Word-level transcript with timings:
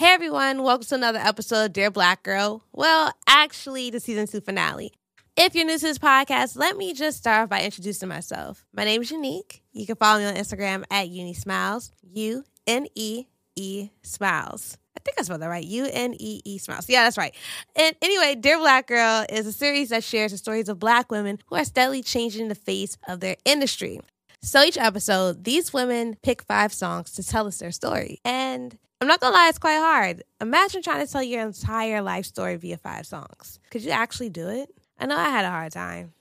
Hey 0.00 0.14
everyone, 0.14 0.62
welcome 0.62 0.86
to 0.86 0.94
another 0.94 1.18
episode 1.18 1.66
of 1.66 1.72
Dear 1.74 1.90
Black 1.90 2.22
Girl. 2.22 2.64
Well, 2.72 3.12
actually, 3.26 3.90
the 3.90 4.00
season 4.00 4.26
two 4.26 4.40
finale. 4.40 4.94
If 5.36 5.54
you're 5.54 5.66
new 5.66 5.76
to 5.76 5.84
this 5.84 5.98
podcast, 5.98 6.56
let 6.56 6.78
me 6.78 6.94
just 6.94 7.18
start 7.18 7.50
by 7.50 7.60
introducing 7.60 8.08
myself. 8.08 8.64
My 8.72 8.84
name 8.84 9.02
is 9.02 9.10
Unique. 9.10 9.62
You 9.74 9.84
can 9.84 9.96
follow 9.96 10.20
me 10.20 10.24
on 10.24 10.36
Instagram 10.36 10.84
at 10.90 11.10
Uni 11.10 11.34
Smiles, 11.34 11.92
U 12.14 12.44
N 12.66 12.86
E 12.94 13.26
E 13.56 13.90
Smiles. 14.02 14.78
I 14.96 15.00
think 15.04 15.20
I 15.20 15.22
spelled 15.22 15.42
that 15.42 15.48
right. 15.48 15.66
U 15.66 15.86
N 15.92 16.14
E 16.18 16.40
E 16.46 16.56
Smiles. 16.56 16.88
Yeah, 16.88 17.04
that's 17.04 17.18
right. 17.18 17.34
And 17.76 17.94
anyway, 18.00 18.36
Dear 18.36 18.56
Black 18.56 18.86
Girl 18.86 19.26
is 19.28 19.46
a 19.46 19.52
series 19.52 19.90
that 19.90 20.02
shares 20.02 20.32
the 20.32 20.38
stories 20.38 20.70
of 20.70 20.78
black 20.78 21.12
women 21.12 21.40
who 21.48 21.56
are 21.56 21.64
steadily 21.66 22.02
changing 22.02 22.48
the 22.48 22.54
face 22.54 22.96
of 23.06 23.20
their 23.20 23.36
industry. 23.44 24.00
So 24.40 24.62
each 24.62 24.78
episode, 24.78 25.44
these 25.44 25.74
women 25.74 26.16
pick 26.22 26.42
five 26.42 26.72
songs 26.72 27.12
to 27.12 27.22
tell 27.22 27.46
us 27.46 27.58
their 27.58 27.70
story. 27.70 28.18
And 28.24 28.78
I'm 29.00 29.08
not 29.08 29.20
gonna 29.20 29.34
lie, 29.34 29.48
it's 29.48 29.58
quite 29.58 29.78
hard. 29.78 30.22
Imagine 30.42 30.82
trying 30.82 31.06
to 31.06 31.10
tell 31.10 31.22
your 31.22 31.40
entire 31.40 32.02
life 32.02 32.26
story 32.26 32.56
via 32.56 32.76
five 32.76 33.06
songs. 33.06 33.58
Could 33.70 33.82
you 33.82 33.92
actually 33.92 34.28
do 34.28 34.48
it? 34.48 34.68
I 34.98 35.06
know 35.06 35.16
I 35.16 35.30
had 35.30 35.46
a 35.46 35.50
hard 35.50 35.72
time. 35.72 36.12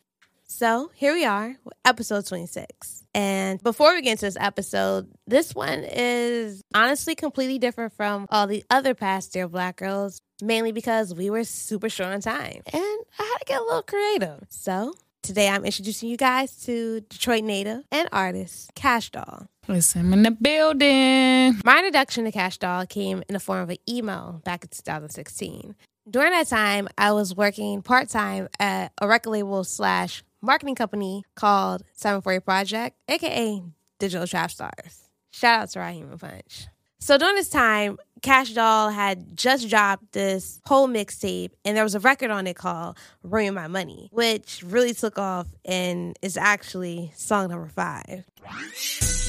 So 0.47 0.89
here 0.95 1.13
we 1.13 1.25
are, 1.25 1.57
episode 1.83 2.25
26. 2.25 3.03
And 3.13 3.61
before 3.61 3.93
we 3.93 4.01
get 4.01 4.11
into 4.11 4.25
this 4.25 4.37
episode, 4.39 5.11
this 5.27 5.53
one 5.53 5.83
is 5.83 6.63
honestly 6.73 7.15
completely 7.15 7.59
different 7.59 7.91
from 7.93 8.25
all 8.29 8.47
the 8.47 8.63
other 8.69 8.93
past 8.93 9.33
Dear 9.33 9.49
Black 9.49 9.75
Girls, 9.75 10.21
mainly 10.41 10.71
because 10.71 11.13
we 11.13 11.29
were 11.29 11.43
super 11.43 11.89
short 11.89 12.13
on 12.13 12.21
time. 12.21 12.61
And 12.71 12.83
I 13.19 13.23
had 13.23 13.37
to 13.39 13.45
get 13.45 13.59
a 13.59 13.63
little 13.63 13.83
creative. 13.83 14.45
So 14.47 14.93
Today, 15.21 15.49
I'm 15.49 15.65
introducing 15.65 16.09
you 16.09 16.17
guys 16.17 16.55
to 16.63 17.01
Detroit 17.01 17.43
native 17.43 17.83
and 17.91 18.07
artist 18.11 18.71
Kash 18.73 19.09
Doll. 19.11 19.47
Listen, 19.69 20.11
in 20.13 20.23
the 20.23 20.31
building. 20.31 21.61
My 21.63 21.77
introduction 21.77 22.25
to 22.25 22.31
Kash 22.31 22.57
Doll 22.57 22.87
came 22.87 23.21
in 23.29 23.33
the 23.33 23.39
form 23.39 23.61
of 23.61 23.69
an 23.69 23.77
email 23.87 24.41
back 24.43 24.63
in 24.63 24.69
2016. 24.71 25.75
During 26.09 26.31
that 26.31 26.47
time, 26.47 26.87
I 26.97 27.11
was 27.11 27.35
working 27.35 27.83
part 27.83 28.09
time 28.09 28.49
at 28.59 28.91
a 28.99 29.07
record 29.07 29.29
label 29.29 29.63
slash 29.63 30.23
marketing 30.41 30.73
company 30.73 31.23
called 31.35 31.83
740 31.93 32.39
Project, 32.39 32.97
aka 33.07 33.61
Digital 33.99 34.25
Trap 34.25 34.49
Stars. 34.49 35.07
Shout 35.29 35.61
out 35.61 35.69
to 35.69 35.79
Raheem 35.81 36.09
and 36.09 36.19
Punch. 36.19 36.65
So 36.97 37.19
during 37.19 37.35
this 37.35 37.49
time, 37.49 37.99
Kash 38.21 38.53
Doll 38.53 38.89
had 38.89 39.35
just 39.37 39.69
dropped 39.69 40.11
this 40.11 40.59
whole 40.65 40.87
mixtape, 40.87 41.51
and 41.63 41.75
there 41.75 41.83
was 41.83 41.95
a 41.95 41.99
record 41.99 42.31
on 42.31 42.47
it 42.47 42.55
called 42.55 42.97
Run 43.23 43.43
Me 43.43 43.49
My 43.51 43.67
Money, 43.67 44.09
which 44.11 44.63
really 44.65 44.93
took 44.93 45.17
off 45.17 45.47
and 45.65 46.17
is 46.21 46.37
actually 46.37 47.11
song 47.15 47.49
number 47.49 47.67
five. 47.67 48.25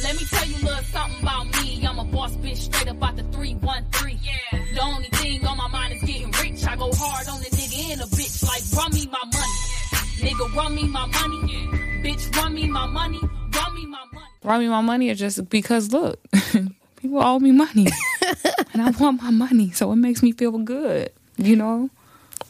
Let 0.02 0.16
me 0.16 0.24
tell 0.24 0.46
you 0.46 0.56
a 0.56 0.64
little 0.64 0.84
something 0.84 1.22
about 1.22 1.46
me. 1.62 1.86
I'm 1.86 1.98
a 1.98 2.04
boss 2.04 2.34
bitch 2.36 2.56
straight 2.56 2.88
up 2.88 3.02
out 3.02 3.16
the 3.16 3.22
313. 3.24 4.18
Yeah. 4.22 4.64
The 4.74 4.82
only 4.82 5.08
thing 5.08 5.46
on 5.46 5.56
my 5.58 5.68
mind 5.68 5.94
is 5.94 6.02
getting 6.02 6.30
rich. 6.30 6.66
I 6.66 6.76
go 6.76 6.90
hard 6.92 7.28
on 7.28 7.40
the 7.40 7.46
nigga 7.50 7.92
and 7.92 8.00
a 8.00 8.04
bitch 8.04 8.42
like 8.42 8.62
run 8.82 8.94
me 8.94 9.06
my 9.06 9.18
money. 9.32 10.30
Nigga, 10.30 10.54
run 10.54 10.74
me 10.74 10.84
my 10.88 11.06
money. 11.06 11.52
Yeah. 11.52 11.76
Bitch, 12.02 12.36
run 12.36 12.54
me 12.54 12.66
my 12.66 12.86
money. 12.86 13.20
Run 13.20 13.74
me 13.74 13.86
my 13.86 14.04
money. 14.12 14.26
Run 14.42 14.60
me 14.60 14.68
my 14.68 14.80
money 14.80 15.10
or 15.10 15.14
just 15.14 15.48
because 15.50 15.92
look. 15.92 16.18
people 17.00 17.22
owe 17.22 17.38
me 17.38 17.50
money 17.52 17.86
and 18.72 18.82
I 18.82 18.90
want 18.90 19.22
my 19.22 19.30
money. 19.30 19.70
So 19.70 19.90
it 19.92 19.96
makes 19.96 20.22
me 20.22 20.32
feel 20.32 20.56
good, 20.58 21.10
you 21.36 21.56
know? 21.56 21.90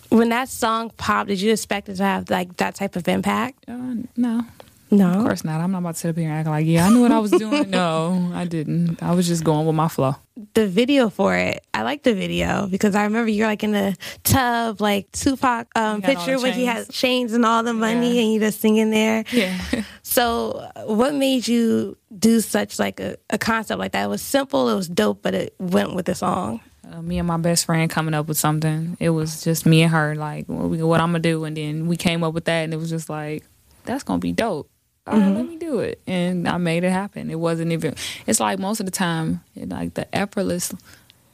When 0.08 0.30
that 0.30 0.48
song 0.48 0.90
popped, 0.96 1.28
did 1.28 1.40
you 1.40 1.52
expect 1.52 1.88
it 1.88 1.96
to 1.96 2.02
have 2.02 2.30
like 2.30 2.56
that 2.56 2.74
type 2.74 2.96
of 2.96 3.06
impact? 3.06 3.64
Uh, 3.68 3.94
no. 4.16 4.44
No. 4.90 5.10
Of 5.10 5.22
course 5.24 5.44
not. 5.44 5.60
I'm 5.60 5.70
not 5.70 5.78
about 5.78 5.94
to 5.94 6.00
sit 6.00 6.10
up 6.10 6.16
here 6.16 6.28
and 6.28 6.38
act 6.38 6.48
like, 6.48 6.66
yeah, 6.66 6.86
I 6.86 6.90
knew 6.90 7.02
what 7.02 7.12
I 7.12 7.20
was 7.20 7.30
doing. 7.30 7.70
no, 7.70 8.32
I 8.34 8.44
didn't. 8.44 9.02
I 9.02 9.14
was 9.14 9.26
just 9.26 9.44
going 9.44 9.66
with 9.66 9.76
my 9.76 9.88
flow. 9.88 10.16
The 10.54 10.66
video 10.66 11.10
for 11.10 11.36
it, 11.36 11.64
I 11.72 11.82
like 11.82 12.02
the 12.02 12.14
video 12.14 12.66
because 12.66 12.94
I 12.96 13.04
remember 13.04 13.30
you're 13.30 13.46
like 13.46 13.62
in 13.62 13.72
the 13.72 13.96
tub, 14.24 14.80
like 14.80 15.10
Tupac 15.12 15.68
um, 15.76 16.02
picture 16.02 16.38
when 16.40 16.54
he 16.54 16.64
has 16.66 16.88
chains 16.88 17.34
and 17.34 17.44
all 17.44 17.62
the 17.62 17.74
money 17.74 18.16
yeah. 18.16 18.22
and 18.22 18.32
you 18.32 18.40
just 18.40 18.60
singing 18.60 18.90
there. 18.90 19.24
Yeah. 19.30 19.60
so, 20.02 20.68
what 20.86 21.14
made 21.14 21.46
you 21.46 21.96
do 22.18 22.40
such 22.40 22.78
like 22.78 22.98
a, 22.98 23.16
a 23.28 23.38
concept 23.38 23.78
like 23.78 23.92
that? 23.92 24.04
It 24.04 24.08
was 24.08 24.22
simple, 24.22 24.70
it 24.70 24.74
was 24.74 24.88
dope, 24.88 25.22
but 25.22 25.34
it 25.34 25.54
went 25.58 25.94
with 25.94 26.06
the 26.06 26.14
song. 26.14 26.60
Uh, 26.90 27.02
me 27.02 27.18
and 27.18 27.28
my 27.28 27.36
best 27.36 27.66
friend 27.66 27.88
coming 27.88 28.14
up 28.14 28.26
with 28.26 28.38
something. 28.38 28.96
It 28.98 29.10
was 29.10 29.44
just 29.44 29.66
me 29.66 29.82
and 29.82 29.92
her, 29.92 30.16
like, 30.16 30.46
what, 30.46 30.68
we, 30.68 30.82
what 30.82 31.00
I'm 31.00 31.10
gonna 31.10 31.20
do, 31.20 31.44
and 31.44 31.56
then 31.56 31.86
we 31.86 31.96
came 31.96 32.24
up 32.24 32.34
with 32.34 32.46
that, 32.46 32.62
and 32.64 32.74
it 32.74 32.78
was 32.78 32.90
just 32.90 33.08
like, 33.08 33.44
that's 33.84 34.02
gonna 34.02 34.18
be 34.18 34.32
dope 34.32 34.68
all 35.06 35.14
right, 35.14 35.22
mm-hmm. 35.22 35.36
let 35.36 35.48
me 35.48 35.56
do 35.56 35.80
it. 35.80 36.00
And 36.06 36.48
I 36.48 36.58
made 36.58 36.84
it 36.84 36.90
happen. 36.90 37.30
It 37.30 37.38
wasn't 37.38 37.72
even, 37.72 37.94
it's 38.26 38.40
like 38.40 38.58
most 38.58 38.80
of 38.80 38.86
the 38.86 38.92
time, 38.92 39.42
like 39.56 39.94
the 39.94 40.12
effortless 40.14 40.74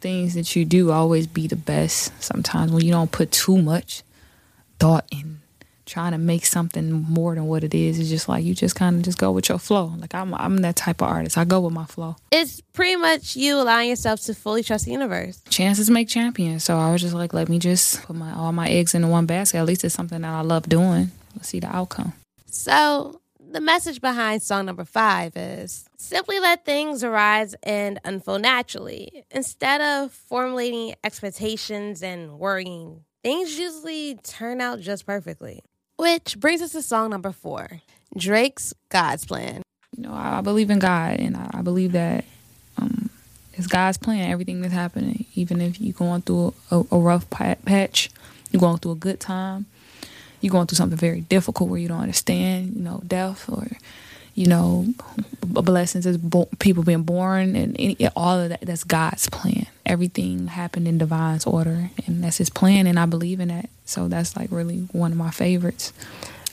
things 0.01 0.35
that 0.35 0.55
you 0.55 0.65
do 0.65 0.91
always 0.91 1.27
be 1.27 1.47
the 1.47 1.57
best 1.57 2.13
sometimes 2.23 2.71
when 2.71 2.85
you 2.85 2.93
don't 2.93 3.11
put 3.11 3.33
too 3.33 3.61
much 3.61 4.03
thought 4.79 5.07
in 5.11 5.41
trying 5.87 6.13
to 6.13 6.19
make 6.19 6.45
something 6.45 6.91
more 6.91 7.35
than 7.35 7.47
what 7.47 7.63
it 7.65 7.73
is. 7.73 7.99
It's 7.99 8.09
just 8.09 8.29
like 8.29 8.45
you 8.45 8.55
just 8.55 8.75
kind 8.75 8.97
of 8.97 9.03
just 9.03 9.19
go 9.19 9.31
with 9.31 9.49
your 9.49 9.59
flow. 9.59 9.93
Like 9.99 10.15
I'm, 10.15 10.35
I'm 10.35 10.59
that 10.59 10.77
type 10.77 11.01
of 11.01 11.09
artist. 11.09 11.39
I 11.39 11.45
go 11.45 11.61
with 11.61 11.73
my 11.73 11.87
flow. 11.87 12.17
It's 12.33 12.61
pretty 12.73 12.97
much 12.97 13.37
you 13.37 13.61
allowing 13.61 13.89
yourself 13.89 14.21
to 14.23 14.35
fully 14.35 14.63
trust 14.65 14.85
the 14.85 14.91
universe. 14.91 15.41
Chances 15.49 15.89
make 15.89 16.09
champions. 16.09 16.65
So 16.65 16.77
I 16.77 16.93
was 16.93 17.01
just 17.01 17.15
like, 17.15 17.33
let 17.33 17.49
me 17.49 17.59
just 17.59 18.03
put 18.03 18.17
my 18.17 18.33
all 18.33 18.53
my 18.53 18.69
eggs 18.69 18.95
in 18.95 19.09
one 19.09 19.27
basket. 19.27 19.59
At 19.59 19.67
least 19.67 19.85
it's 19.85 19.95
something 19.95 20.21
that 20.21 20.29
I 20.29 20.41
love 20.41 20.69
doing. 20.69 21.13
Let's 21.37 21.49
see 21.49 21.61
the 21.61 21.75
outcome. 21.75 22.13
So 22.47 23.21
the 23.57 23.63
message 23.63 24.03
behind 24.03 24.43
song 24.43 24.67
number 24.67 24.85
five 24.85 25.35
is 25.35 25.89
simply 25.97 26.39
let 26.39 26.67
things 26.67 27.03
arise 27.03 27.55
and 27.63 27.99
unfold 28.05 28.43
naturally. 28.43 29.25
Instead 29.31 29.81
of 29.81 30.13
formulating 30.13 30.95
expectations 31.03 32.03
and 32.03 32.39
worrying, 32.39 33.01
things 33.23 33.59
usually 33.59 34.17
turn 34.17 34.61
out 34.61 34.81
just 34.81 35.07
perfectly. 35.07 35.63
Which 35.97 36.39
brings 36.39 36.61
us 36.61 36.73
to 36.73 36.83
song 36.83 37.09
number 37.09 37.33
four 37.33 37.81
Drake's 38.15 38.75
God's 38.91 39.25
Plan. 39.25 39.63
You 39.97 40.03
know, 40.03 40.13
I 40.13 40.43
believe 40.43 40.69
in 40.69 40.79
God, 40.79 41.19
and 41.19 41.35
I 41.35 41.63
believe 41.63 41.93
that 41.93 42.27
um, 42.77 43.09
it's 43.55 43.67
God's 43.67 43.97
plan, 43.97 44.31
everything 44.31 44.61
that's 44.61 44.75
happening. 44.75 45.25
Even 45.35 45.63
if 45.63 45.81
you're 45.81 45.95
going 45.95 46.21
through 46.21 46.53
a, 46.71 46.85
a 46.91 46.99
rough 46.99 47.31
patch, 47.31 48.11
you're 48.51 48.61
going 48.61 48.77
through 48.77 48.93
a 48.93 48.97
good 48.97 49.19
time 49.19 49.65
you're 50.41 50.53
going 50.53 50.67
through 50.67 50.77
something 50.77 50.99
very 50.99 51.23
difficult 51.23 51.71
where 51.71 51.79
you 51.79 51.89
don't 51.89 52.01
understand, 52.01 52.75
you 52.77 52.83
know, 52.83 53.01
death 53.07 53.49
or, 53.49 53.67
you 54.35 54.47
know, 54.47 54.87
blessings 55.41 56.07
as 56.07 56.19
bo- 56.19 56.49
people 56.59 56.83
being 56.83 57.03
born 57.03 57.57
and 57.57 57.77
any, 57.79 57.97
all 58.15 58.39
of 58.39 58.51
that. 58.51 58.61
That's 58.61 58.85
God's 58.85 59.29
plan. 59.31 59.67
Everything 59.85 60.47
happened 60.49 60.87
in 60.89 60.99
divine's 60.99 61.47
order, 61.47 61.91
and 62.07 62.23
that's 62.23 62.39
His 62.39 62.51
plan, 62.51 62.87
and 62.87 62.99
I 62.99 63.07
believe 63.07 63.41
in 63.41 63.49
that. 63.49 63.71
So 63.85 64.09
that's 64.09 64.37
like 64.37 64.51
really 64.51 64.81
one 64.93 65.13
of 65.13 65.19
my 65.19 65.31
favorites. 65.31 65.93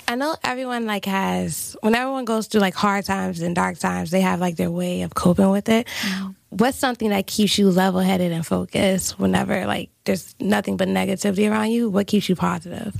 I 0.08 0.16
know 0.16 0.36
everyone 0.44 0.86
like 0.86 1.06
has 1.06 1.76
when 1.82 1.96
everyone 1.96 2.26
goes 2.26 2.48
through 2.48 2.62
like 2.62 2.74
hard 2.74 3.06
times 3.06 3.42
and 3.42 3.56
dark 3.56 3.80
times, 3.80 4.12
they 4.12 4.22
have 4.22 4.40
like 4.40 4.58
their 4.58 4.72
way 4.72 5.02
of 5.04 5.14
coping 5.14 5.50
with 5.50 5.70
it. 5.70 5.88
Mm-hmm. 5.88 6.32
What's 6.50 6.78
something 6.78 7.10
that 7.10 7.26
keeps 7.26 7.58
you 7.58 7.72
level 7.72 8.00
headed 8.02 8.32
and 8.32 8.46
focused 8.46 9.18
whenever 9.18 9.66
like 9.66 9.90
there's 10.04 10.36
nothing 10.40 10.78
but 10.78 10.88
negativity 10.88 11.50
around 11.50 11.72
you? 11.72 11.90
What 11.90 12.08
keeps 12.08 12.30
you 12.30 12.36
positive? 12.36 12.96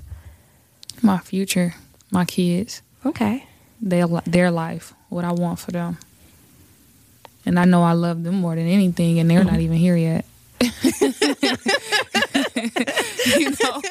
My 1.04 1.18
future, 1.18 1.76
my 2.12 2.24
kids. 2.24 2.82
Okay. 3.06 3.46
Their 3.82 4.08
their 4.26 4.50
life, 4.52 4.94
what 5.10 5.26
I 5.26 5.34
want 5.34 5.60
for 5.60 5.72
them. 5.72 5.98
And 7.46 7.60
I 7.60 7.66
know 7.66 7.84
I 7.84 7.92
love 7.92 8.24
them 8.24 8.36
more 8.36 8.56
than 8.56 8.68
anything, 8.68 9.20
and 9.20 9.30
they're 9.30 9.42
mm-hmm. 9.42 9.50
not 9.50 9.60
even 9.60 9.78
here 9.78 9.98
yet. 9.98 10.26
you 13.38 13.50
know, 13.50 13.82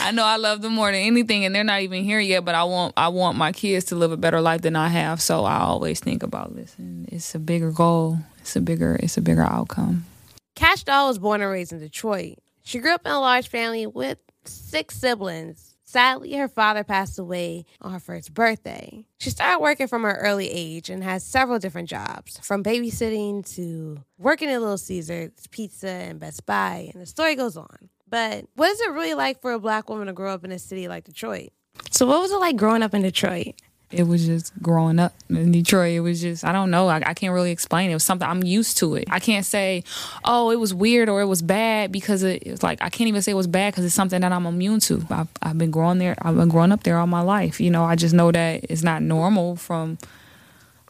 I 0.00 0.12
know 0.12 0.24
I 0.24 0.36
love 0.36 0.62
them 0.62 0.72
more 0.72 0.90
than 0.90 1.02
anything, 1.02 1.44
and 1.44 1.54
they're 1.54 1.62
not 1.62 1.82
even 1.82 2.04
here 2.04 2.20
yet. 2.20 2.44
But 2.44 2.54
I 2.54 2.64
want 2.64 2.94
I 2.96 3.08
want 3.08 3.36
my 3.36 3.52
kids 3.52 3.84
to 3.86 3.96
live 3.96 4.12
a 4.12 4.16
better 4.16 4.40
life 4.40 4.62
than 4.62 4.76
I 4.76 4.88
have. 4.88 5.20
So 5.20 5.44
I 5.44 5.58
always 5.58 6.00
think 6.00 6.22
about 6.22 6.56
this, 6.56 6.74
and 6.78 7.06
it's 7.12 7.34
a 7.34 7.38
bigger 7.38 7.70
goal. 7.70 8.20
It's 8.40 8.56
a 8.56 8.62
bigger 8.62 8.96
it's 8.96 9.18
a 9.18 9.22
bigger 9.22 9.42
outcome. 9.42 10.06
Kash 10.54 10.84
Doll 10.84 11.08
was 11.08 11.18
born 11.18 11.42
and 11.42 11.50
raised 11.50 11.72
in 11.72 11.80
Detroit. 11.80 12.38
She 12.62 12.78
grew 12.78 12.94
up 12.94 13.04
in 13.04 13.12
a 13.12 13.20
large 13.20 13.48
family 13.48 13.86
with 13.86 14.18
six 14.46 14.96
siblings 14.96 15.75
Sadly, 15.88 16.34
her 16.34 16.48
father 16.48 16.82
passed 16.82 17.16
away 17.18 17.64
on 17.80 17.92
her 17.92 18.00
first 18.00 18.34
birthday. 18.34 19.04
She 19.20 19.30
started 19.30 19.60
working 19.60 19.86
from 19.86 20.02
her 20.02 20.16
early 20.16 20.50
age 20.50 20.90
and 20.90 21.02
has 21.04 21.24
several 21.24 21.60
different 21.60 21.88
jobs, 21.88 22.38
from 22.42 22.64
babysitting 22.64 23.48
to 23.54 24.02
working 24.18 24.48
at 24.48 24.60
Little 24.60 24.78
Caesars, 24.78 25.30
Pizza, 25.52 25.88
and 25.88 26.18
Best 26.18 26.44
Buy, 26.44 26.90
and 26.92 27.00
the 27.00 27.06
story 27.06 27.36
goes 27.36 27.56
on. 27.56 27.88
But 28.08 28.46
what 28.54 28.70
is 28.70 28.80
it 28.80 28.90
really 28.90 29.14
like 29.14 29.40
for 29.40 29.52
a 29.52 29.60
black 29.60 29.88
woman 29.88 30.08
to 30.08 30.12
grow 30.12 30.34
up 30.34 30.44
in 30.44 30.50
a 30.50 30.58
city 30.58 30.88
like 30.88 31.04
Detroit? 31.04 31.50
So, 31.92 32.04
what 32.04 32.20
was 32.20 32.32
it 32.32 32.38
like 32.40 32.56
growing 32.56 32.82
up 32.82 32.92
in 32.94 33.02
Detroit? 33.02 33.54
It 33.92 34.02
was 34.02 34.26
just 34.26 34.52
growing 34.60 34.98
up 34.98 35.14
in 35.30 35.52
Detroit. 35.52 35.92
It 35.92 36.00
was 36.00 36.20
just, 36.20 36.44
I 36.44 36.52
don't 36.52 36.70
know. 36.70 36.88
I, 36.88 36.96
I, 37.06 37.14
can't 37.14 37.32
really 37.32 37.52
explain. 37.52 37.90
It 37.90 37.94
was 37.94 38.02
something 38.02 38.28
I'm 38.28 38.42
used 38.42 38.78
to 38.78 38.96
it. 38.96 39.04
I 39.10 39.20
can't 39.20 39.46
say, 39.46 39.84
oh, 40.24 40.50
it 40.50 40.56
was 40.56 40.74
weird 40.74 41.08
or 41.08 41.20
it 41.20 41.26
was 41.26 41.40
bad 41.40 41.92
because 41.92 42.24
it, 42.24 42.42
it's 42.44 42.64
like, 42.64 42.82
I 42.82 42.90
can't 42.90 43.06
even 43.06 43.22
say 43.22 43.30
it 43.30 43.36
was 43.36 43.46
bad 43.46 43.72
because 43.72 43.84
it's 43.84 43.94
something 43.94 44.20
that 44.20 44.32
I'm 44.32 44.44
immune 44.44 44.80
to. 44.80 45.06
I've, 45.08 45.28
I've 45.40 45.58
been 45.58 45.70
growing 45.70 45.98
there. 45.98 46.16
I've 46.20 46.36
been 46.36 46.48
growing 46.48 46.72
up 46.72 46.82
there 46.82 46.98
all 46.98 47.06
my 47.06 47.20
life. 47.20 47.60
You 47.60 47.70
know, 47.70 47.84
I 47.84 47.94
just 47.94 48.12
know 48.12 48.32
that 48.32 48.64
it's 48.68 48.82
not 48.82 49.02
normal 49.02 49.54
from 49.54 49.98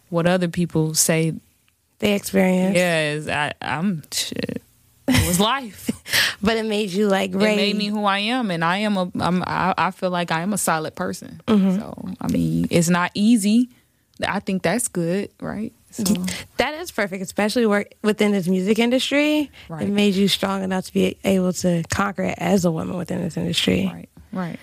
what 0.08 0.26
other 0.26 0.48
people 0.48 0.94
say 0.94 1.34
they 1.98 2.14
experience. 2.14 2.76
Yeah, 2.76 3.52
I, 3.60 3.76
I'm 3.76 4.02
shit. 4.10 4.62
It 5.26 5.28
was 5.28 5.40
life. 5.40 5.90
but 6.42 6.56
it 6.56 6.64
made 6.64 6.90
you 6.90 7.08
like 7.08 7.32
It 7.32 7.36
made 7.36 7.76
me 7.76 7.86
who 7.86 8.04
I 8.04 8.18
am, 8.18 8.50
and 8.50 8.64
I 8.64 8.78
am 8.78 8.96
a. 8.96 9.10
I'm, 9.18 9.42
I, 9.42 9.74
I 9.76 9.90
feel 9.90 10.10
like 10.10 10.30
I 10.30 10.42
am 10.42 10.52
a 10.52 10.58
solid 10.58 10.94
person. 10.94 11.40
Mm-hmm. 11.48 11.78
So 11.78 12.08
I 12.20 12.28
mean, 12.28 12.68
it's 12.70 12.88
not 12.88 13.10
easy. 13.14 13.68
I 14.26 14.40
think 14.40 14.62
that's 14.62 14.88
good, 14.88 15.30
right? 15.40 15.72
So. 15.90 16.04
That 16.58 16.74
is 16.74 16.90
perfect, 16.90 17.22
especially 17.22 17.66
work 17.66 17.92
within 18.02 18.32
this 18.32 18.46
music 18.46 18.78
industry. 18.78 19.50
Right. 19.68 19.82
It 19.82 19.90
made 19.90 20.14
you 20.14 20.28
strong 20.28 20.62
enough 20.62 20.86
to 20.86 20.92
be 20.92 21.18
able 21.24 21.52
to 21.54 21.82
conquer 21.90 22.24
it 22.24 22.34
as 22.38 22.64
a 22.64 22.70
woman 22.70 22.96
within 22.96 23.22
this 23.22 23.36
industry. 23.36 23.90
Right. 23.92 24.08
Right. 24.32 24.60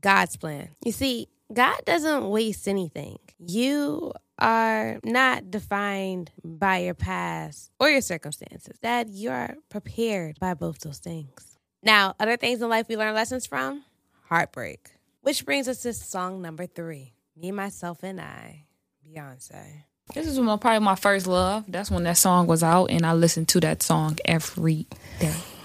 God's 0.00 0.36
plan. 0.36 0.68
You 0.84 0.92
see, 0.92 1.28
God 1.52 1.80
doesn't 1.84 2.28
waste 2.28 2.68
anything. 2.68 3.18
You 3.38 4.12
are 4.38 4.98
not 5.04 5.50
defined 5.50 6.30
by 6.44 6.78
your 6.78 6.94
past 6.94 7.70
or 7.78 7.88
your 7.90 8.00
circumstances, 8.00 8.76
that 8.82 9.08
you're 9.08 9.56
prepared 9.68 10.38
by 10.40 10.54
both 10.54 10.80
those 10.80 10.98
things. 10.98 11.58
Now, 11.82 12.14
other 12.20 12.36
things 12.36 12.62
in 12.62 12.68
life 12.68 12.88
we 12.88 12.96
learn 12.96 13.14
lessons 13.14 13.46
from 13.46 13.84
heartbreak, 14.28 14.90
which 15.20 15.44
brings 15.44 15.68
us 15.68 15.82
to 15.82 15.92
song 15.92 16.40
number 16.40 16.66
three 16.66 17.12
Me, 17.36 17.50
Myself, 17.50 18.02
and 18.02 18.20
I, 18.20 18.64
Beyonce. 19.06 19.82
This 20.14 20.26
is 20.26 20.38
my, 20.38 20.56
probably 20.56 20.80
my 20.80 20.94
first 20.94 21.26
love. 21.26 21.64
That's 21.68 21.90
when 21.90 22.02
that 22.04 22.18
song 22.18 22.46
was 22.46 22.62
out, 22.62 22.86
and 22.86 23.06
I 23.06 23.14
listened 23.14 23.48
to 23.48 23.60
that 23.60 23.82
song 23.82 24.18
every 24.24 24.86
day. 25.18 25.34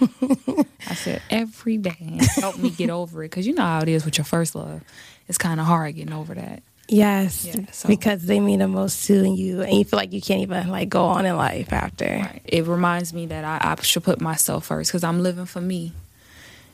I 0.86 0.94
said 0.94 1.22
every 1.28 1.76
day, 1.76 2.20
help 2.36 2.56
me 2.56 2.70
get 2.70 2.88
over 2.88 3.22
it, 3.22 3.30
because 3.30 3.46
you 3.46 3.54
know 3.54 3.62
how 3.62 3.80
it 3.80 3.88
is 3.88 4.04
with 4.04 4.16
your 4.16 4.24
first 4.24 4.54
love. 4.54 4.82
It's 5.26 5.38
kind 5.38 5.60
of 5.60 5.66
hard 5.66 5.96
getting 5.96 6.14
over 6.14 6.34
that. 6.34 6.62
Yes, 6.88 7.44
yeah, 7.44 7.66
so. 7.70 7.86
because 7.86 8.24
they 8.24 8.40
mean 8.40 8.60
the 8.60 8.68
most 8.68 9.06
to 9.06 9.28
you, 9.28 9.60
and 9.60 9.74
you 9.74 9.84
feel 9.84 9.98
like 9.98 10.12
you 10.12 10.22
can't 10.22 10.40
even 10.40 10.68
like 10.68 10.88
go 10.88 11.04
on 11.04 11.26
in 11.26 11.36
life 11.36 11.72
after. 11.72 12.06
Right. 12.06 12.40
It 12.44 12.66
reminds 12.66 13.12
me 13.12 13.26
that 13.26 13.44
I, 13.44 13.72
I 13.72 13.82
should 13.82 14.04
put 14.04 14.20
myself 14.22 14.66
first 14.66 14.90
because 14.90 15.04
I'm 15.04 15.22
living 15.22 15.44
for 15.44 15.60
me. 15.60 15.92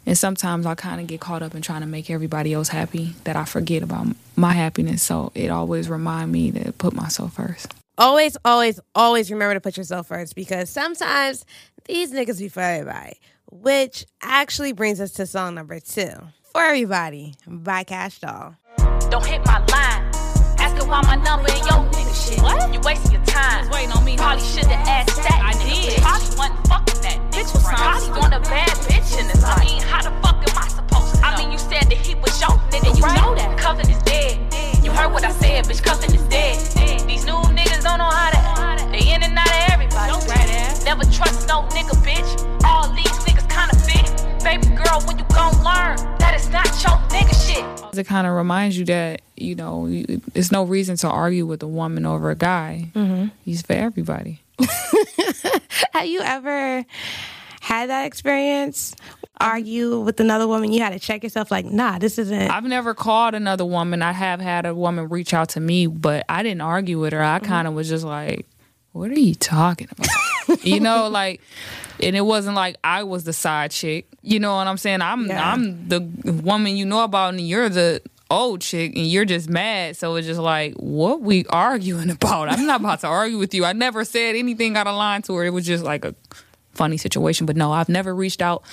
And 0.07 0.17
sometimes 0.17 0.67
I 0.67 0.75
kind 0.75 1.01
of 1.01 1.07
get 1.07 1.21
caught 1.21 1.43
up 1.43 1.55
in 1.55 1.63
trying 1.63 1.81
to 1.81 1.87
make 1.87 2.11
everybody 2.11 2.53
else 2.53 2.69
happy 2.69 3.15
that 3.25 3.37
I 3.37 3.45
forget 3.45 3.83
about 3.83 4.07
my 4.37 4.53
happiness. 4.53 5.03
So 5.03 5.33
it 5.35 5.51
always 5.51 5.89
remind 5.89 6.31
me 6.31 6.53
to 6.53 6.73
put 6.73 6.93
myself 6.93 7.35
first. 7.35 7.75
Always, 7.97 8.37
always, 8.45 8.81
always 8.95 9.31
remember 9.31 9.55
to 9.55 9.61
put 9.61 9.77
yourself 9.77 10.09
first 10.09 10.35
because 10.35 10.69
sometimes 10.69 11.47
these 11.87 12.13
niggas 12.13 12.39
be 12.39 12.49
for 12.49 12.61
everybody. 12.61 13.19
Which 13.51 14.05
actually 14.21 14.73
brings 14.73 15.01
us 15.01 15.13
to 15.13 15.27
song 15.27 15.55
number 15.55 15.81
two. 15.81 16.11
For 16.53 16.61
Everybody 16.61 17.35
by 17.47 17.85
Kash 17.85 18.19
Doll. 18.19 18.57
Don't 19.11 19.25
hit 19.25 19.45
my 19.47 19.65
line. 19.67 20.04
Ask 20.95 21.09
why 21.09 21.17
my 21.17 21.23
number 21.25 21.51
and 21.51 21.67
your 21.67 21.83
nigga 21.91 22.15
shit. 22.15 22.41
What? 22.41 22.73
You 22.73 22.81
wasting 22.81 23.13
your 23.13 23.25
time. 23.25 23.65
You 23.65 23.69
was 23.69 23.75
waiting 23.75 23.93
on 23.93 24.05
me. 24.05 24.17
Probably 24.17 24.45
should 24.45 24.67
have 24.67 24.87
asked 24.87 25.17
that. 25.27 25.41
I 25.43 25.53
did. 25.59 25.99
Probably 26.03 26.31
wasn't 26.39 26.69
fucking 26.71 27.01
that 27.03 27.19
bitch. 27.35 27.51
Was 27.51 27.67
Probably 27.67 28.11
want 28.15 28.35
a 28.35 28.41
bad 28.47 28.71
bitch 28.87 29.19
in 29.19 29.27
this 29.27 29.43
life. 29.43 29.59
I 29.59 29.65
mean, 29.65 29.83
how 29.83 30.03
the 30.07 30.15
fuck 30.23 30.39
am 30.39 30.55
I 30.55 30.69
supposed 30.69 31.17
to? 31.17 31.27
I 31.27 31.37
mean, 31.39 31.51
you 31.51 31.59
said 31.59 31.91
that 31.91 31.99
he 31.99 32.15
was 32.15 32.31
your 32.41 32.55
nigga, 32.71 32.95
you 32.95 33.03
right? 33.03 33.19
know 33.19 33.35
that. 33.35 33.59
Cuffin 33.59 33.91
is 33.91 34.01
dead. 34.07 34.39
You 34.85 34.93
heard 34.93 35.11
what 35.13 35.25
I 35.25 35.33
said, 35.33 35.65
bitch. 35.65 35.83
Cuffin 35.83 36.15
is 36.15 36.23
dead. 36.31 36.63
These 37.11 37.27
new 37.27 37.43
niggas 37.51 37.83
don't 37.83 37.99
know 37.99 38.11
how 38.11 38.31
to 38.31 38.39
act. 38.63 38.87
They 38.95 39.03
in 39.13 39.23
and 39.27 39.35
out 39.35 39.51
of 39.51 39.75
everybody. 39.75 40.15
Never 40.87 41.03
trust 41.11 41.49
no 41.49 41.67
nigga, 41.75 41.99
bitch. 42.07 42.31
All 42.63 42.87
these 42.95 43.11
niggas 43.27 43.51
kinda 43.51 43.75
fit. 43.83 44.07
Baby 44.47 44.71
girl, 44.79 45.03
when 45.11 45.19
you 45.19 45.27
gon' 45.35 45.59
learn 45.67 45.99
that 46.23 46.39
it's 46.39 46.51
not 46.55 46.71
your 46.87 46.95
nigga 47.11 47.35
shit. 47.35 47.65
It 47.99 48.07
kind 48.07 48.27
of 48.29 48.35
reminds 48.35 48.79
you 48.79 48.85
that 48.87 49.24
you 49.37 49.55
know 49.55 49.89
there's 50.33 50.53
no 50.53 50.65
reason 50.65 50.97
to 50.99 51.09
argue 51.09 51.47
with 51.47 51.63
a 51.63 51.69
woman 51.69 52.07
over 52.07 52.31
a 52.31 52.37
guy. 52.37 52.91
Mm-hmm. 52.95 53.29
He's 53.45 53.63
for 53.63 53.73
everybody. 53.73 54.41
Have 55.93 56.07
you 56.07 56.21
ever 56.21 56.85
had 57.61 57.91
that 57.91 58.07
experience? 58.07 58.95
Argue 59.41 59.99
with 60.01 60.21
another 60.21 60.47
woman, 60.47 60.73
you 60.73 60.81
had 60.81 60.93
to 60.93 61.01
check 61.01 61.25
yourself 61.25 61.51
like, 61.51 61.65
nah, 61.65 61.99
this 61.99 62.19
isn't. 62.19 62.51
I've 62.51 62.65
never 62.65 62.95
called 62.95 63.35
another 63.35 63.65
woman. 63.65 64.01
I 64.01 64.13
have 64.13 64.41
had 64.41 64.65
a 64.65 64.75
woman 64.75 65.09
reach 65.09 65.35
out 65.35 65.51
to 65.51 65.61
me, 65.61 65.89
but 65.89 66.25
I 66.29 66.45
didn't 66.45 66.61
argue 66.61 67.01
with 67.01 67.13
her. 67.13 67.23
I 67.23 67.39
mm-hmm. 67.39 67.47
kind 67.47 67.67
of 67.67 67.75
was 67.75 67.89
just 67.89 68.05
like, 68.05 68.47
what 68.93 69.11
are 69.11 69.19
you 69.19 69.35
talking 69.35 69.89
about? 69.91 70.65
you 70.65 70.79
know, 70.79 71.09
like 71.09 71.41
and 72.01 72.17
it 72.17 72.21
wasn't 72.21 72.57
like 72.57 72.77
I 72.83 73.03
was 73.03 73.25
the 73.25 73.33
side 73.33 73.71
chick. 73.71 74.07
You 74.23 74.41
know 74.41 74.57
what 74.57 74.67
I'm 74.67 74.77
saying? 74.77 75.03
I'm 75.03 75.27
yeah. 75.27 75.53
I'm 75.53 75.89
the 75.89 76.01
woman 76.01 76.77
you 76.77 76.87
know 76.87 77.05
about, 77.05 77.35
and 77.35 77.41
you're 77.41 77.69
the 77.69 78.03
old 78.31 78.61
chick, 78.61 78.97
and 78.97 79.07
you're 79.07 79.25
just 79.25 79.49
mad. 79.49 79.97
So 79.97 80.17
it's 80.17 80.27
just 80.27 80.41
like, 80.41 80.75
what 80.75 81.21
we 81.21 81.45
arguing 81.47 82.11
about? 82.11 82.49
I'm 82.49 82.67
not 82.67 82.81
about 82.81 83.01
to 83.01 83.07
argue 83.07 83.39
with 83.39 83.55
you. 83.55 83.65
I 83.65 83.73
never 83.73 84.05
said 84.05 84.37
anything 84.37 84.77
out 84.77 84.87
of 84.87 84.97
line 84.97 85.23
to 85.23 85.35
her. 85.35 85.45
It 85.45 85.51
was 85.51 85.67
just 85.67 85.85
like 85.85 86.05
a 86.05 86.15
funny 86.73 86.97
situation. 86.97 87.47
But 87.47 87.57
no, 87.57 87.73
I've 87.73 87.89
never 87.89 88.15
reached 88.15 88.43
out. 88.43 88.65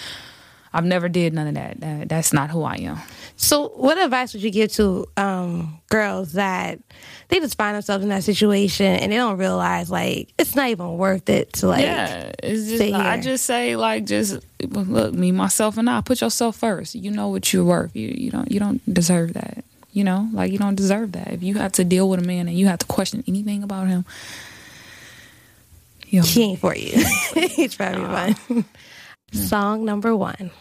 I've 0.74 0.86
never 0.86 1.10
did 1.10 1.34
none 1.34 1.48
of 1.48 1.54
that. 1.56 2.08
That's 2.08 2.32
not 2.32 2.50
who 2.50 2.64
I 2.64 2.76
am. 2.76 2.98
So, 3.36 3.70
what 3.70 3.98
advice 3.98 4.34
would 4.34 4.44
you 4.44 4.52
give 4.52 4.72
to 4.74 5.08
um, 5.18 5.80
girls 5.90 6.34
that 6.34 6.80
they 7.28 7.40
just 7.40 7.58
find 7.58 7.76
themselves 7.76 8.04
in 8.04 8.10
that 8.10 8.24
situation 8.24 8.86
and 8.86 9.12
they 9.12 9.16
don't 9.16 9.38
realize 9.38 9.90
like 9.90 10.32
it's 10.38 10.56
not 10.56 10.70
even 10.70 10.98
worth 10.98 11.28
it 11.28 11.52
to 11.54 11.68
like? 11.68 11.84
Yeah, 11.84 12.32
it's 12.44 12.70
just 12.70 12.94
I 12.94 13.20
just 13.20 13.46
say 13.46 13.76
like 13.76 14.06
just 14.06 14.46
look 14.62 15.14
me 15.14 15.32
myself 15.32 15.78
and 15.78 15.90
I 15.90 16.02
put 16.02 16.22
yourself 16.22 16.56
first. 16.56 16.96
You 16.96 17.12
know 17.12 17.30
what 17.30 17.52
you're 17.52 17.66
worth. 17.66 17.96
You 17.96 18.10
you 18.10 18.32
don't 18.32 18.52
you 18.52 18.60
don't 18.60 18.82
deserve 18.94 19.34
that. 19.34 19.66
You 19.92 20.06
know, 20.06 20.30
like 20.32 20.52
you 20.52 20.58
don't 20.58 20.76
deserve 20.76 21.12
that. 21.14 21.34
If 21.34 21.44
you 21.44 21.56
have 21.56 21.74
to 21.74 21.84
deal 21.84 22.10
with 22.10 22.22
a 22.22 22.24
man 22.24 22.48
and 22.48 22.58
you 22.58 22.68
have 22.68 22.80
to 22.80 22.86
question 22.86 23.24
anything 23.28 23.64
about 23.64 23.88
him, 23.88 24.06
you 26.08 26.22
he 26.22 26.44
ain't 26.44 26.60
for 26.60 26.76
you. 26.76 27.04
He's 27.34 27.76
probably 27.76 28.06
fine. 28.06 28.66
Mm. 29.32 29.38
Song 29.48 29.86
number 29.86 30.16
one. 30.16 30.52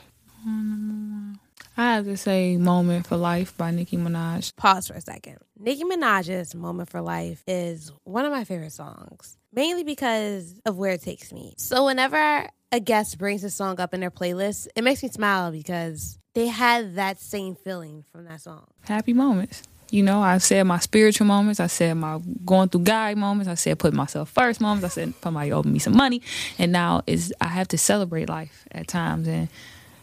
I 1.76 1.94
have 1.94 2.04
to 2.04 2.16
say 2.16 2.56
Moment 2.56 3.06
for 3.06 3.16
Life 3.16 3.56
by 3.56 3.70
Nicki 3.70 3.96
Minaj. 3.96 4.54
Pause 4.56 4.88
for 4.88 4.94
a 4.94 5.00
second. 5.00 5.38
Nicki 5.58 5.84
Minaj's 5.84 6.54
Moment 6.54 6.90
for 6.90 7.00
Life 7.00 7.42
is 7.46 7.90
one 8.04 8.24
of 8.24 8.32
my 8.32 8.44
favorite 8.44 8.72
songs, 8.72 9.36
mainly 9.52 9.82
because 9.84 10.60
of 10.66 10.76
where 10.76 10.92
it 10.92 11.02
takes 11.02 11.32
me. 11.32 11.54
So 11.56 11.86
whenever 11.86 12.48
a 12.72 12.80
guest 12.80 13.18
brings 13.18 13.44
a 13.44 13.50
song 13.50 13.80
up 13.80 13.94
in 13.94 14.00
their 14.00 14.10
playlist, 14.10 14.68
it 14.76 14.84
makes 14.84 15.02
me 15.02 15.08
smile 15.08 15.50
because 15.50 16.18
they 16.34 16.46
had 16.46 16.96
that 16.96 17.18
same 17.18 17.56
feeling 17.56 18.04
from 18.12 18.24
that 18.26 18.40
song. 18.40 18.66
Happy 18.82 19.12
moments. 19.12 19.62
You 19.90 20.02
know, 20.02 20.22
I 20.22 20.38
said 20.38 20.64
my 20.64 20.78
spiritual 20.78 21.26
moments. 21.26 21.60
I 21.60 21.66
said 21.66 21.94
my 21.94 22.20
going 22.44 22.68
through 22.68 22.82
guy 22.82 23.14
moments. 23.14 23.48
I 23.48 23.54
said 23.54 23.78
put 23.78 23.92
myself 23.92 24.30
first 24.30 24.60
moments. 24.60 24.84
I 24.84 24.88
said 24.88 25.14
somebody 25.22 25.52
owed 25.52 25.66
me 25.66 25.78
some 25.78 25.96
money, 25.96 26.22
and 26.58 26.72
now 26.72 27.02
is 27.06 27.34
I 27.40 27.48
have 27.48 27.68
to 27.68 27.78
celebrate 27.78 28.28
life 28.28 28.66
at 28.72 28.88
times. 28.88 29.26
And 29.26 29.48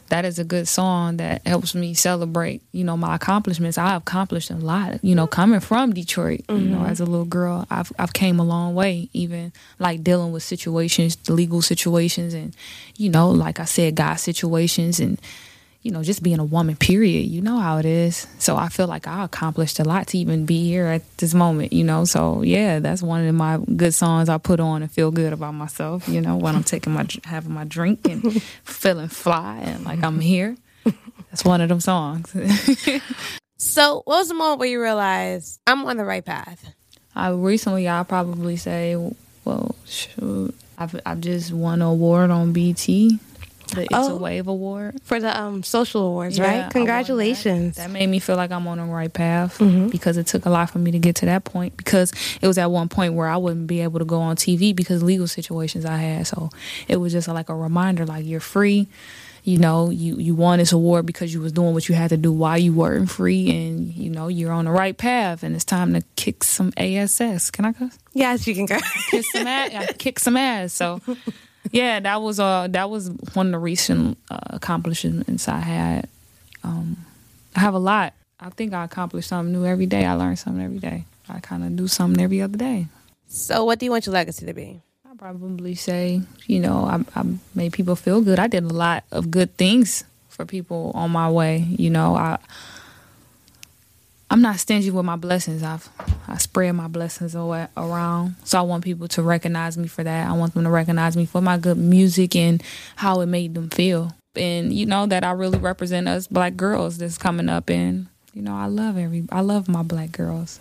that 0.10 0.26
is 0.26 0.40
a 0.40 0.44
good 0.44 0.68
song 0.68 1.18
that 1.18 1.46
helps 1.46 1.76
me 1.76 1.94
celebrate, 1.94 2.62
you 2.72 2.84
know, 2.84 2.96
my 2.96 3.16
accomplishments. 3.16 3.78
I 3.78 3.96
accomplished 3.96 4.50
a 4.50 4.56
lot, 4.56 5.04
you 5.04 5.16
know, 5.16 5.28
coming 5.28 5.60
from 5.60 5.94
Detroit, 5.94 6.42
mm-hmm. 6.48 6.64
you 6.64 6.70
know, 6.70 6.78
mm-hmm. 6.80 6.92
as 6.92 7.00
a 7.00 7.06
little 7.06 7.26
girl, 7.26 7.66
I've 7.70 7.92
I've 8.00 8.14
came 8.14 8.40
a 8.40 8.44
long 8.44 8.74
way, 8.74 9.10
even 9.14 9.52
like 9.80 10.04
dealing 10.04 10.32
with 10.32 10.44
situations, 10.44 11.18
legal 11.30 11.62
situations 11.62 12.34
and, 12.34 12.56
you 12.96 13.10
know, 13.10 13.30
like 13.30 13.60
I 13.60 13.66
said, 13.66 13.96
God 13.96 14.16
situations 14.16 15.00
and 15.00 15.20
you 15.82 15.92
know, 15.92 16.04
just 16.04 16.24
being 16.24 16.40
a 16.40 16.44
woman, 16.44 16.76
period. 16.76 17.28
You 17.28 17.42
know 17.42 17.58
how 17.58 17.78
it 17.78 17.86
is. 17.86 18.28
So 18.40 18.58
I 18.58 18.70
feel 18.70 18.88
like 18.88 19.08
I 19.08 19.24
accomplished 19.24 19.80
a 19.80 19.84
lot 19.84 20.08
to 20.08 20.18
even 20.18 20.46
be 20.46 20.68
here 20.68 20.88
at 20.88 21.18
this 21.18 21.34
moment, 21.34 21.72
you 21.72 21.84
know. 21.84 22.06
So 22.06 22.42
yeah, 22.42 22.80
that's 22.80 23.02
one 23.02 23.26
of 23.26 23.36
my 23.36 23.58
good 23.76 23.94
songs 23.94 24.30
I 24.30 24.38
put 24.38 24.60
on 24.60 24.82
and 24.82 24.92
feel 24.92 25.12
good 25.12 25.34
about 25.34 25.54
myself, 25.54 26.08
you 26.08 26.22
know, 26.22 26.36
when 26.36 26.56
I'm 26.56 26.64
taking 26.64 26.94
my 26.94 27.06
having 27.24 27.54
my 27.54 27.64
drink 27.64 28.08
and 28.08 28.42
feeling 28.64 29.08
fly 29.08 29.60
and 29.60 29.86
like 29.86 30.04
I'm 30.04 30.20
here. 30.20 30.58
That's 31.30 31.46
one 31.46 31.62
of 31.62 31.70
them 31.70 31.80
songs. 31.80 32.32
so 33.58 34.02
what 34.06 34.18
was 34.20 34.28
the 34.30 34.34
moment 34.34 34.60
where 34.60 34.70
you 34.70 34.82
realized 34.82 35.60
I'm 35.68 35.86
on 35.86 35.98
the 35.98 36.06
right 36.06 36.24
path? 36.24 36.74
I 37.16 37.30
recently 37.30 37.88
I'll 37.88 38.06
probably 38.06 38.58
say, 38.58 38.96
well, 39.46 39.76
shoot, 39.86 40.54
I've 40.78 41.00
I've 41.06 41.22
just 41.22 41.52
won 41.52 41.82
an 41.82 41.88
award 41.88 42.30
on 42.30 42.54
BET 42.54 42.88
the 43.76 43.84
It's 43.84 43.94
oh, 43.94 44.16
a 44.16 44.18
Wave 44.18 44.48
Award 44.48 45.00
for 45.04 45.20
the 45.20 45.40
um, 45.40 45.64
social 45.64 46.02
awards, 46.02 46.38
yeah, 46.38 46.64
right? 46.64 46.72
Congratulations! 46.72 47.76
That. 47.76 47.88
that. 47.88 47.92
made 47.92 48.08
me 48.08 48.20
feel 48.20 48.36
like 48.36 48.52
I'm 48.52 48.68
on 48.68 48.78
the 48.78 48.86
right 48.86 49.12
path 49.12 49.58
mm-hmm. 49.58 49.90
because 49.90 50.18
it 50.18 50.28
took 50.28 50.46
a 50.46 50.50
lot 50.50 50.70
for 50.70 50.80
me 50.80 50.92
to 50.92 51.00
get 51.00 51.16
to 51.18 51.26
that 51.28 51.44
point. 51.44 51.78
Because 51.78 52.14
it 52.42 52.48
was 52.48 52.58
at 52.58 52.72
one 52.72 52.90
point 52.90 53.14
where 53.14 53.28
I 53.28 53.38
wouldn't 53.38 53.68
be 53.68 53.82
able 53.82 54.00
to 54.00 54.06
go 54.06 54.20
on 54.20 54.36
TV 54.36 54.76
because 54.76 55.04
legal 55.04 55.28
situations 55.28 55.86
I 55.86 55.98
had. 55.98 56.28
So 56.28 56.50
it 56.88 56.98
was 56.98 57.14
just 57.14 57.28
like 57.28 57.50
a 57.50 57.56
reminder, 57.56 58.06
like 58.06 58.26
you're 58.26 58.40
free. 58.40 58.88
You 59.44 59.58
know, 59.58 59.90
you 59.90 60.18
you 60.18 60.36
won 60.36 60.60
this 60.60 60.74
award 60.74 61.06
because 61.06 61.34
you 61.34 61.40
was 61.40 61.54
doing 61.54 61.74
what 61.74 61.88
you 61.88 61.96
had 61.96 62.10
to 62.10 62.18
do 62.18 62.34
while 62.34 62.58
you 62.58 62.74
weren't 62.74 63.10
free, 63.10 63.50
and 63.50 63.94
you 63.94 64.10
know 64.10 64.28
you're 64.28 64.52
on 64.52 64.66
the 64.66 64.72
right 64.72 64.98
path. 64.98 65.42
And 65.42 65.56
it's 65.56 65.64
time 65.64 65.94
to 65.94 66.04
kick 66.18 66.44
some 66.44 66.74
ass. 66.76 67.50
Can 67.52 67.64
I 67.64 67.72
cuss? 67.72 67.98
Yes, 68.14 68.46
you 68.46 68.54
can 68.54 68.66
go. 68.66 68.78
kick 69.10 69.24
some 69.24 69.48
ass. 69.48 69.94
Kick 70.00 70.20
some 70.20 70.36
ass. 70.36 70.74
So 70.74 71.00
yeah, 71.72 72.00
that 72.00 72.22
was 72.22 72.40
uh 72.40 72.68
that 72.72 72.90
was 72.90 73.10
one 73.34 73.48
of 73.48 73.52
the 73.52 73.60
recent 73.60 74.18
uh, 74.30 74.40
accomplishments 74.48 75.48
I 75.48 75.60
had. 75.60 76.10
Um, 76.64 76.98
I 77.56 77.60
have 77.62 77.74
a 77.74 77.80
lot. 77.80 78.14
I 78.40 78.50
think 78.50 78.74
I 78.74 78.84
accomplished 78.84 79.30
something 79.30 79.52
new 79.54 79.66
every 79.66 79.86
day. 79.88 80.06
I 80.06 80.14
learned 80.14 80.40
something 80.40 80.64
every 80.64 80.80
day. 80.80 81.06
I 81.30 81.40
kind 81.40 81.64
of 81.64 81.76
do 81.76 81.88
something 81.88 82.24
every 82.24 82.42
other 82.42 82.58
day. 82.58 82.88
So, 83.28 83.66
what 83.66 83.80
do 83.80 83.86
you 83.86 83.92
want 83.92 84.06
your 84.06 84.14
legacy 84.14 84.46
to 84.46 84.54
be? 84.54 84.82
I 85.06 85.16
probably 85.18 85.76
say, 85.76 86.22
you 86.46 86.60
know, 86.60 86.86
I, 86.86 87.04
I 87.20 87.26
made 87.56 87.74
people 87.74 87.96
feel 87.96 88.22
good. 88.22 88.40
I 88.40 88.48
did 88.48 88.64
a 88.64 88.74
lot 88.74 89.04
of 89.12 89.32
good 89.32 89.56
things 89.58 90.04
for 90.30 90.46
people 90.46 90.92
on 90.94 91.12
my 91.12 91.30
way. 91.30 91.58
You 91.58 91.90
know, 91.90 92.16
I 92.16 92.38
I'm 94.30 94.42
not 94.42 94.60
stingy 94.60 94.92
with 94.92 95.06
my 95.06 95.16
blessings. 95.16 95.64
I've 95.64 95.90
I 96.28 96.38
spread 96.38 96.74
my 96.74 96.88
blessings 96.88 97.36
around. 97.36 98.36
So 98.44 98.60
I 98.60 98.62
want 98.62 98.84
people 98.84 99.08
to 99.10 99.22
recognize 99.22 99.78
me 99.78 99.88
for 99.88 100.04
that. 100.04 100.30
I 100.30 100.34
want 100.34 100.54
them 100.54 100.66
to 100.66 100.70
recognize 100.70 101.16
me 101.16 101.26
for 101.26 101.42
my 101.42 101.58
good 101.58 101.78
music 101.78 102.36
and 102.36 102.62
how 102.98 103.22
it 103.22 103.28
made 103.28 103.56
them 103.56 103.70
feel. 103.70 104.14
And 104.36 104.74
you 104.74 104.86
know 104.86 105.06
that 105.06 105.24
I 105.24 105.32
really 105.32 105.58
represent 105.58 106.08
us 106.08 106.28
black 106.28 106.58
girls 106.58 106.98
that's 106.98 107.18
coming 107.18 107.48
up 107.48 107.70
and 107.70 108.08
you 108.34 108.42
know, 108.42 108.56
I 108.56 108.66
love 108.68 108.98
every 108.98 109.26
I 109.32 109.42
love 109.42 109.68
my 109.68 109.82
black 109.82 110.12
girls. 110.12 110.60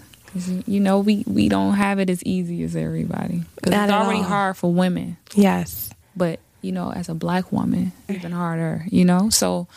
You 0.66 0.80
know, 0.80 1.00
we 1.00 1.24
we 1.26 1.48
don't 1.48 1.74
have 1.74 1.98
it 1.98 2.08
as 2.08 2.22
easy 2.24 2.62
as 2.62 2.76
everybody. 2.76 3.42
Cuz 3.62 3.72
it's 3.72 3.92
already 3.92 4.20
all. 4.20 4.24
hard 4.24 4.56
for 4.56 4.72
women. 4.72 5.16
Yes. 5.34 5.90
But, 6.16 6.40
you 6.62 6.72
know, 6.72 6.92
as 6.92 7.08
a 7.08 7.14
black 7.14 7.52
woman, 7.52 7.92
even 8.08 8.32
harder, 8.32 8.86
you 8.90 9.04
know? 9.04 9.28
So 9.28 9.68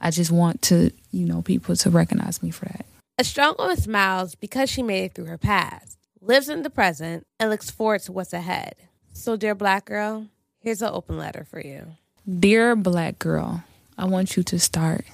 I 0.00 0.10
just 0.10 0.30
want 0.30 0.62
to, 0.62 0.92
you 1.10 1.26
know, 1.26 1.42
people 1.42 1.74
to 1.76 1.90
recognize 1.90 2.42
me 2.42 2.50
for 2.50 2.66
that. 2.66 2.86
A 3.20 3.24
strong 3.24 3.54
woman 3.58 3.76
smiles 3.76 4.34
because 4.34 4.70
she 4.70 4.82
made 4.82 5.04
it 5.04 5.14
through 5.14 5.26
her 5.26 5.36
past, 5.36 5.98
lives 6.22 6.48
in 6.48 6.62
the 6.62 6.70
present, 6.70 7.26
and 7.38 7.50
looks 7.50 7.70
forward 7.70 8.00
to 8.04 8.12
what's 8.12 8.32
ahead. 8.32 8.76
So, 9.12 9.36
dear 9.36 9.54
black 9.54 9.84
girl, 9.84 10.28
here's 10.58 10.80
an 10.80 10.88
open 10.90 11.18
letter 11.18 11.44
for 11.44 11.60
you. 11.60 11.88
Dear 12.26 12.74
black 12.74 13.18
girl, 13.18 13.62
I 13.98 14.06
want 14.06 14.38
you 14.38 14.42
to 14.44 14.58
start 14.58 15.04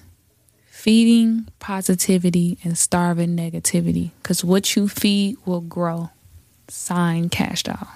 feeding 0.67 1.49
positivity 1.59 2.59
and 2.63 2.79
starving 2.79 3.37
negativity 3.37 4.13
because 4.23 4.45
what 4.45 4.77
you 4.77 4.87
feed 4.87 5.39
will 5.45 5.63
grow. 5.63 6.11
Sign 6.69 7.29
Kash 7.29 7.65
Doll. 7.65 7.89